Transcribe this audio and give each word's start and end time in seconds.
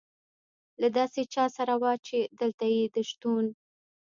له 0.81 0.87
داسې 0.97 1.21
چا 1.33 1.45
سره 1.57 1.73
وه، 1.81 1.93
چې 2.07 2.17
دلته 2.39 2.65
یې 2.75 2.83
د 2.95 2.97
شتون. 3.09 3.45